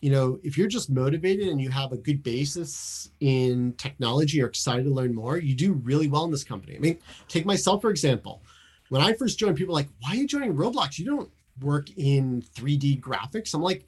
[0.00, 4.46] you know, if you're just motivated and you have a good basis in technology or
[4.46, 6.76] excited to learn more, you do really well in this company.
[6.76, 8.42] I mean, take myself, for example.
[8.88, 10.98] When I first joined, people like, why are you joining Roblox?
[10.98, 13.52] You don't work in 3D graphics.
[13.52, 13.84] I'm like,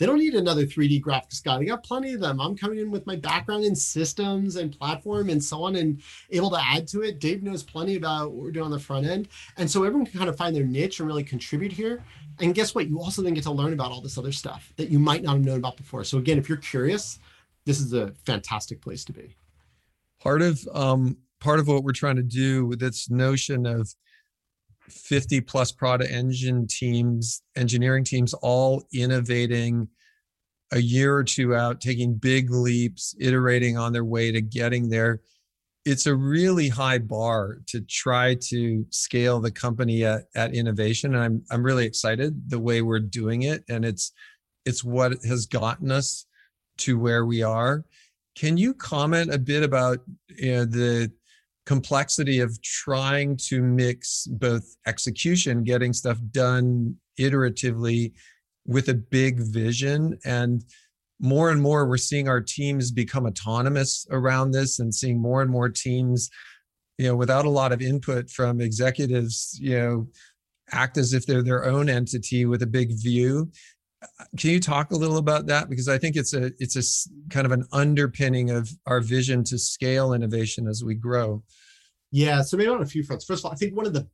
[0.00, 1.58] they don't need another 3D graphics guy.
[1.58, 2.40] They got plenty of them.
[2.40, 6.48] I'm coming in with my background in systems and platform and so on and able
[6.52, 7.18] to add to it.
[7.18, 9.28] Dave knows plenty about what we're doing on the front end.
[9.58, 12.02] And so everyone can kind of find their niche and really contribute here.
[12.38, 12.88] And guess what?
[12.88, 15.34] You also then get to learn about all this other stuff that you might not
[15.34, 16.02] have known about before.
[16.04, 17.18] So again, if you're curious,
[17.66, 19.36] this is a fantastic place to be.
[20.18, 23.94] Part of um, part of what we're trying to do with this notion of
[24.90, 29.88] 50 plus product engine teams, engineering teams, all innovating
[30.72, 35.20] a year or two out, taking big leaps, iterating on their way to getting there.
[35.84, 41.14] It's a really high bar to try to scale the company at, at innovation.
[41.14, 43.64] And I'm I'm really excited the way we're doing it.
[43.68, 44.12] And it's
[44.66, 46.26] it's what has gotten us
[46.78, 47.84] to where we are.
[48.36, 51.12] Can you comment a bit about you know, the
[51.70, 58.12] complexity of trying to mix both execution, getting stuff done iteratively
[58.66, 60.64] with a big vision and
[61.20, 65.50] more and more we're seeing our teams become autonomous around this and seeing more and
[65.50, 66.28] more teams
[66.98, 70.08] you know without a lot of input from executives you know
[70.72, 73.48] act as if they're their own entity with a big view
[74.38, 77.44] can you talk a little about that because i think it's a it's a kind
[77.44, 81.42] of an underpinning of our vision to scale innovation as we grow
[82.12, 83.24] yeah, so maybe on a few fronts.
[83.24, 84.08] First of all, I think one of the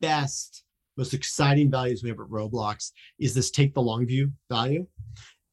[0.00, 0.64] best
[0.98, 4.86] most exciting values we have at Roblox is this take the long view value.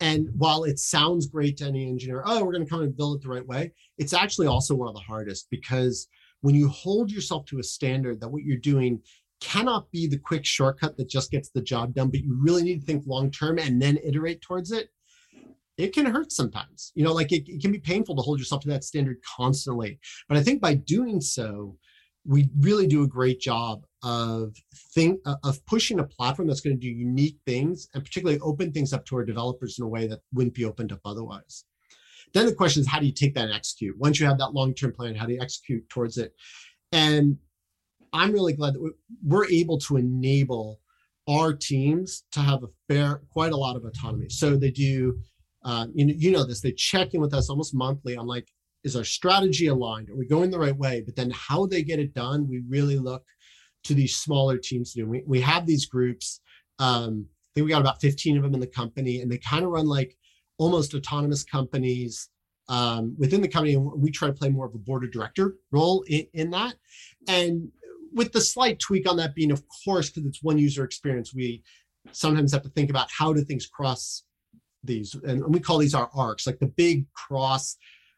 [0.01, 3.17] And while it sounds great to any engineer, oh, we're going to come and build
[3.17, 6.07] it the right way, it's actually also one of the hardest because
[6.41, 9.01] when you hold yourself to a standard that what you're doing
[9.41, 12.81] cannot be the quick shortcut that just gets the job done, but you really need
[12.81, 14.89] to think long term and then iterate towards it,
[15.77, 16.91] it can hurt sometimes.
[16.95, 19.99] You know, like it, it, can be painful to hold yourself to that standard constantly.
[20.27, 21.77] But I think by doing so,
[22.25, 24.55] we really do a great job of
[24.93, 28.71] think uh, of pushing a platform that's going to do unique things and particularly open
[28.71, 31.63] things up to our developers in a way that wouldn't be opened up otherwise.
[32.33, 33.97] Then the question is, how do you take that and execute?
[33.97, 36.33] Once you have that long-term plan, how do you execute towards it?
[36.91, 37.37] And
[38.13, 38.93] I'm really glad that
[39.23, 40.79] we're able to enable
[41.27, 44.29] our teams to have a fair, quite a lot of autonomy.
[44.29, 45.19] So they do,
[45.63, 46.61] uh, you know, you know this.
[46.61, 48.47] They check in with us almost monthly on like,
[48.83, 50.09] is our strategy aligned?
[50.09, 51.03] Are we going the right way?
[51.05, 53.23] But then how they get it done, we really look
[53.83, 55.07] to these smaller teams to do.
[55.07, 56.41] We, we have these groups.
[56.79, 59.65] Um, I think we got about 15 of them in the company, and they kind
[59.65, 60.15] of run like
[60.57, 62.29] almost autonomous companies
[62.69, 63.73] um, within the company.
[63.73, 66.75] And we try to play more of a board of director role in, in that.
[67.27, 67.69] And
[68.13, 71.63] with the slight tweak on that being, of course, because it's one user experience, we
[72.11, 74.23] sometimes have to think about how do things cross
[74.83, 77.77] these, and we call these our arcs, like the big cross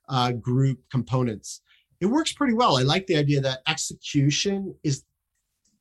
[0.10, 1.62] uh, group components.
[2.00, 2.78] It works pretty well.
[2.78, 5.04] I like the idea that execution is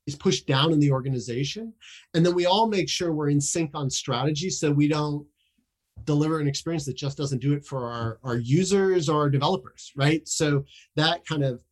[0.07, 1.73] is pushed down in the organization,
[2.14, 5.27] and then we all make sure we're in sync on strategy, so we don't
[6.05, 9.92] deliver an experience that just doesn't do it for our, our users or our developers,
[9.96, 10.27] right?
[10.27, 10.64] So
[10.96, 11.62] that kind of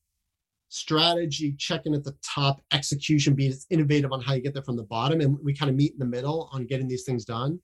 [0.69, 4.85] strategy, checking at the top, execution, being innovative on how you get there from the
[4.85, 7.59] bottom, and we kind of meet in the middle on getting these things done.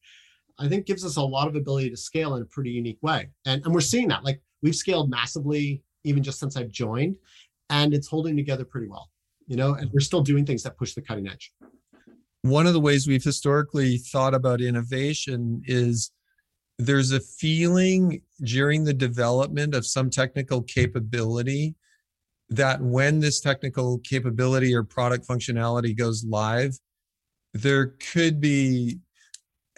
[0.58, 3.28] I think gives us a lot of ability to scale in a pretty unique way.
[3.44, 4.24] And, and we're seeing that.
[4.24, 7.16] Like we've scaled massively even just since I've joined,
[7.70, 9.10] and it's holding together pretty well.
[9.46, 11.52] You know, and we're still doing things that push the cutting edge.
[12.42, 16.12] One of the ways we've historically thought about innovation is
[16.78, 21.74] there's a feeling during the development of some technical capability
[22.50, 26.78] that when this technical capability or product functionality goes live,
[27.52, 28.98] there could be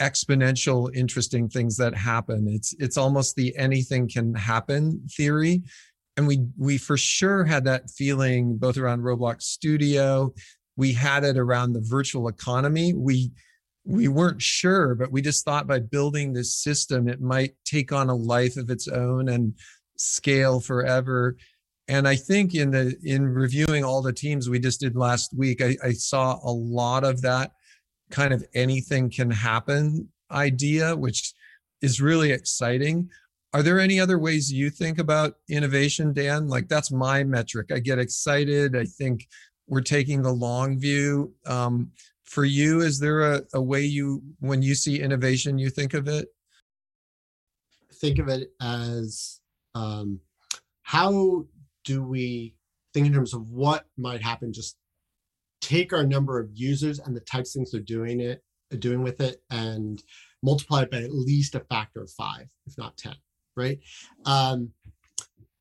[0.01, 2.47] exponential interesting things that happen.
[2.49, 5.63] It's it's almost the anything can happen theory.
[6.17, 10.33] And we we for sure had that feeling both around Roblox Studio.
[10.77, 12.95] We had it around the virtual economy.
[12.95, 13.33] We
[13.85, 18.09] we weren't sure, but we just thought by building this system, it might take on
[18.09, 19.55] a life of its own and
[19.97, 21.37] scale forever
[21.89, 25.63] and I think in the in reviewing all the teams we just did last week,
[25.63, 27.53] I, I saw a lot of that
[28.11, 31.33] kind of anything can happen idea, which
[31.83, 33.09] is really exciting.
[33.53, 36.49] Are there any other ways you think about innovation, Dan?
[36.49, 37.71] Like that's my metric.
[37.73, 38.77] I get excited.
[38.77, 39.27] I think
[39.69, 41.33] we're taking the long view.
[41.47, 41.93] Um,
[42.25, 46.09] for you, is there a, a way you, when you see innovation, you think of
[46.09, 46.27] it?
[47.95, 49.41] Think of it as
[49.75, 50.21] um,
[50.83, 51.47] how
[51.87, 52.55] do we
[52.93, 54.53] think in terms of what might happen?
[54.53, 54.77] Just
[55.63, 58.43] take our number of users and the types of things they're doing it,
[58.79, 60.03] doing with it, and
[60.43, 63.15] multiply it by at least a factor of five, if not 10,
[63.57, 63.79] right?
[64.27, 64.71] Um,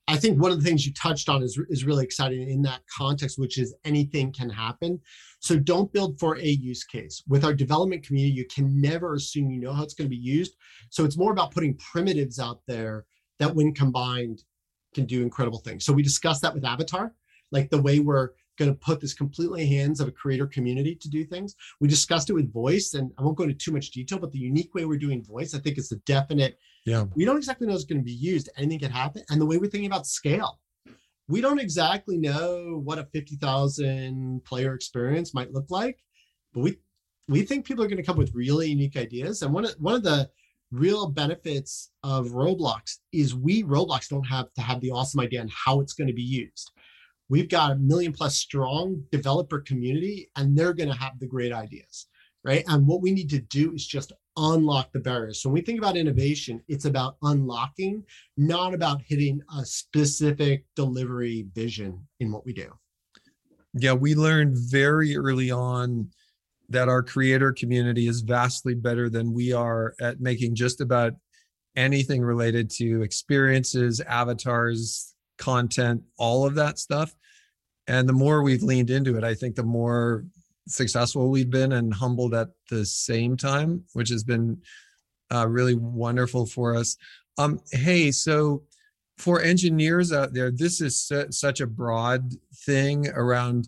[0.07, 2.81] I think one of the things you touched on is, is really exciting in that
[2.95, 4.99] context, which is anything can happen.
[5.39, 7.23] So don't build for a use case.
[7.27, 10.21] With our development community, you can never assume you know how it's going to be
[10.21, 10.55] used.
[10.89, 13.05] So it's more about putting primitives out there
[13.39, 14.43] that when combined
[14.95, 15.85] can do incredible things.
[15.85, 17.13] So we discussed that with Avatar,
[17.51, 20.95] like the way we're going to put this completely in hands of a creator community
[20.95, 21.55] to do things.
[21.79, 24.39] We discussed it with voice, and I won't go into too much detail, but the
[24.39, 26.57] unique way we're doing voice, I think, is a definite.
[26.85, 27.05] Yeah.
[27.15, 28.49] We don't exactly know it's going to be used.
[28.57, 30.59] Anything can happen, and the way we're thinking about scale,
[31.27, 35.99] we don't exactly know what a fifty thousand player experience might look like,
[36.53, 36.77] but we
[37.27, 39.41] we think people are going to come with really unique ideas.
[39.41, 40.29] And one of one of the
[40.71, 45.49] real benefits of Roblox is we Roblox don't have to have the awesome idea on
[45.53, 46.71] how it's going to be used.
[47.29, 51.51] We've got a million plus strong developer community and they're going to have the great
[51.51, 52.07] ideas,
[52.43, 52.63] right?
[52.67, 55.41] And what we need to do is just unlock the barriers.
[55.41, 58.03] So when we think about innovation, it's about unlocking,
[58.37, 62.71] not about hitting a specific delivery vision in what we do.
[63.73, 66.11] Yeah, we learned very early on
[66.69, 71.13] that our creator community is vastly better than we are at making just about
[71.75, 77.13] anything related to experiences, avatars, content, all of that stuff.
[77.87, 80.25] And the more we've leaned into it, I think the more
[80.67, 84.59] successful we've been and humbled at the same time, which has been
[85.33, 86.97] uh, really wonderful for us.
[87.37, 88.63] Um, hey, so
[89.17, 92.31] for engineers out there, this is su- such a broad
[92.65, 93.67] thing around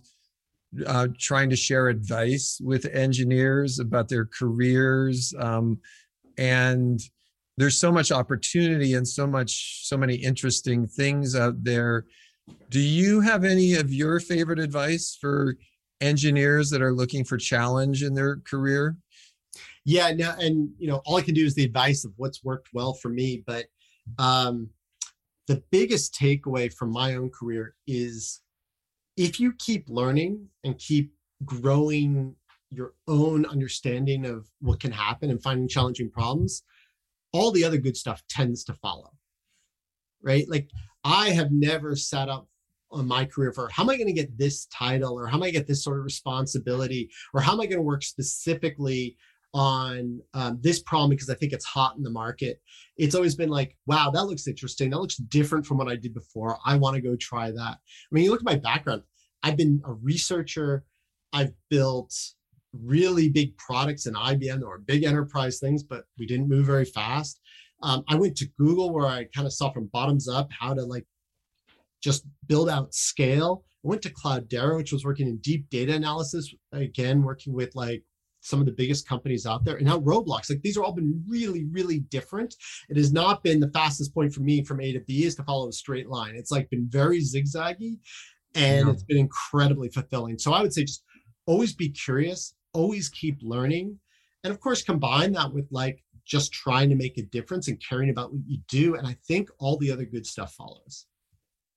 [0.85, 5.33] uh, trying to share advice with engineers about their careers.
[5.39, 5.79] Um,
[6.37, 6.99] and
[7.57, 12.05] there's so much opportunity and so much, so many interesting things out there.
[12.69, 15.57] Do you have any of your favorite advice for
[15.99, 18.95] engineers that are looking for challenge in their career?
[19.85, 22.69] Yeah, no, and you know, all I can do is the advice of what's worked
[22.73, 23.43] well for me.
[23.47, 23.65] But
[24.19, 24.69] um,
[25.47, 28.41] the biggest takeaway from my own career is
[29.17, 31.11] if you keep learning and keep
[31.43, 32.35] growing
[32.69, 36.63] your own understanding of what can happen and finding challenging problems,
[37.33, 39.11] all the other good stuff tends to follow.
[40.21, 40.47] Right?
[40.47, 40.69] Like
[41.03, 42.47] I have never set up
[42.91, 45.43] on my career for how am I going to get this title or how am
[45.43, 48.03] I going to get this sort of responsibility or how am I going to work
[48.03, 49.17] specifically
[49.57, 52.61] on um, this problem because I think it's hot in the market.
[52.95, 54.91] It's always been like, wow, that looks interesting.
[54.91, 56.59] That looks different from what I did before.
[56.63, 57.57] I want to go try that.
[57.57, 57.77] I
[58.11, 59.01] mean, you look at my background,
[59.41, 60.83] I've been a researcher,
[61.33, 62.13] I've built
[62.71, 67.41] really big products in IBM or big enterprise things, but we didn't move very fast.
[67.81, 70.83] Um, I went to Google where I kind of saw from bottoms up how to
[70.83, 71.07] like
[72.03, 73.63] just build out scale.
[73.83, 78.03] I went to Cloudera, which was working in deep data analysis, again, working with like
[78.47, 79.75] some of the biggest companies out there.
[79.75, 82.55] And now roblox like these are all been really really different.
[82.89, 85.43] It has not been the fastest point for me from a to b is to
[85.43, 86.35] follow a straight line.
[86.35, 87.97] It's like been very zigzaggy
[88.55, 88.93] and yeah.
[88.93, 90.37] it's been incredibly fulfilling.
[90.39, 91.03] So i would say just
[91.45, 93.97] always be curious always keep learning
[94.43, 98.09] and of course combine that with like just trying to make a difference and caring
[98.09, 101.07] about what you do and i think all the other good stuff follows.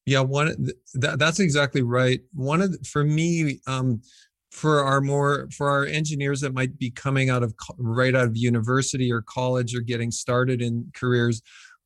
[0.07, 2.21] Yeah one that, that's exactly right.
[2.33, 4.03] One of the, for me um
[4.51, 8.37] for our more for our engineers that might be coming out of right out of
[8.37, 11.41] university or college or getting started in careers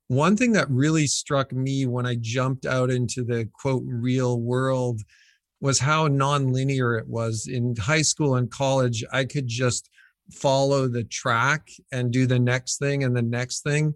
[0.08, 5.00] one thing that really struck me when i jumped out into the quote real world
[5.64, 7.48] was how nonlinear it was.
[7.50, 9.88] In high school and college i could just
[10.30, 13.94] follow the track and do the next thing and the next thing.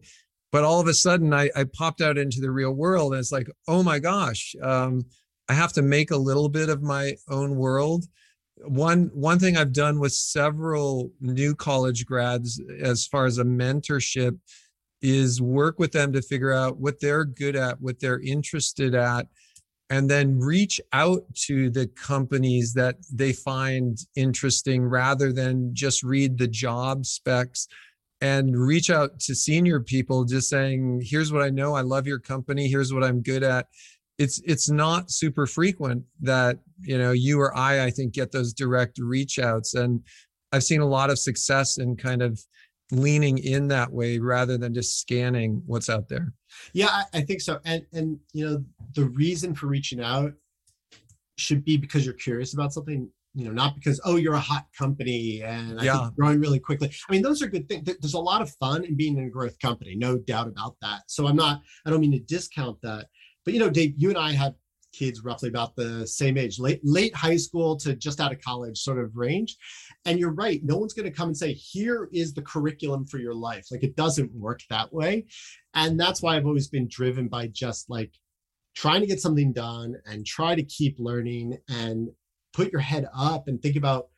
[0.51, 3.33] But all of a sudden i, I popped out into the real world and it's
[3.33, 5.03] like oh my gosh um,
[5.51, 8.07] i have to make a little bit of my own world
[8.65, 14.39] one one thing I've done with several new college grads as far as a mentorship
[15.01, 19.29] is work with them to figure out what they're good at, what they're interested at,
[19.91, 26.39] and then reach out to the companies that they find interesting rather than just read
[26.39, 27.69] the job specs
[28.21, 31.75] and reach out to senior people just saying here's what i know.
[31.75, 32.69] I love your company.
[32.69, 33.67] Here's what i'm good at
[34.19, 38.53] it's it's not super frequent that you know you or i i think get those
[38.53, 39.75] direct reach outs.
[39.75, 40.03] And
[40.53, 42.41] i've seen a lot of success in kind of
[42.91, 46.33] leaning in that way rather than just scanning what's out there.
[46.73, 47.61] Yeah I, I think so.
[47.65, 48.65] And and you know
[48.95, 50.33] the reason for reaching out
[51.37, 54.67] should be because you're curious about something you know not because oh you're a hot
[54.77, 56.09] company and I yeah.
[56.19, 56.91] growing really quickly.
[57.09, 59.31] I mean those are good things there's a lot of fun in being in a
[59.31, 61.03] growth company no doubt about that.
[61.07, 63.07] So i'm not i don't mean to discount that
[63.49, 64.57] but you know, Dave, you and I have
[64.93, 68.77] kids roughly about the same age, late late high school to just out of college
[68.77, 69.57] sort of range.
[70.05, 73.17] And you're right, no one's going to come and say, here is the curriculum for
[73.17, 73.69] your life.
[73.71, 75.25] Like it doesn't work that way.
[75.73, 78.13] And that's why I've always been driven by just like
[78.77, 82.11] trying to get something done and try to keep learning and
[82.53, 84.09] put your head up and think about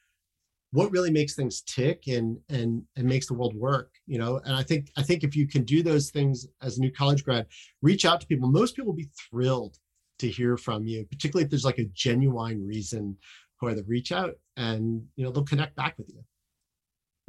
[0.72, 4.40] what really makes things tick and and and makes the world work you know?
[4.44, 7.24] And i think i think if you can do those things as a new college
[7.24, 7.46] grad
[7.82, 8.48] reach out to people.
[8.48, 9.76] Most people will be thrilled
[10.18, 13.16] to hear from you particularly if there's like a genuine reason
[13.58, 16.22] for the reach out and you know they'll connect back with you.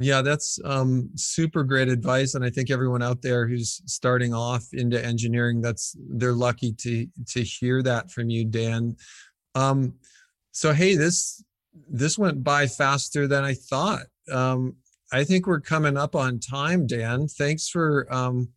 [0.00, 4.64] Yeah that's um, super great advice and i think everyone out there who's starting off
[4.72, 8.96] into engineering that's they're lucky to to hear that from you dan.
[9.54, 9.94] Um,
[10.52, 11.42] so hey this
[11.88, 14.06] this went by faster than I thought.
[14.30, 14.76] Um,
[15.12, 17.28] I think we're coming up on time, Dan.
[17.28, 18.48] Thanks for um,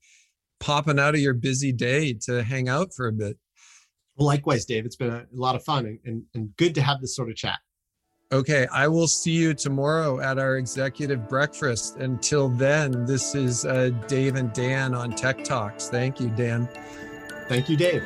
[0.59, 3.38] popping out of your busy day to hang out for a bit.
[4.16, 4.86] Well, likewise, Dave.
[4.86, 7.36] It's been a lot of fun and, and, and good to have this sort of
[7.36, 7.59] chat.
[8.32, 11.97] Okay, I will see you tomorrow at our executive breakfast.
[11.97, 15.89] Until then, this is uh, Dave and Dan on Tech Talks.
[15.89, 16.68] Thank you, Dan.
[17.47, 18.03] Thank you, Dave.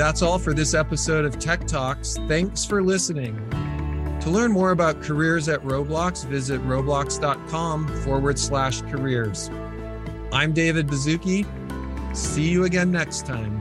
[0.00, 2.16] That's all for this episode of Tech Talks.
[2.26, 3.36] Thanks for listening.
[4.20, 9.50] To learn more about careers at Roblox, visit roblox.com forward slash careers.
[10.32, 11.44] I'm David Baszucki.
[12.16, 13.58] See you again next time.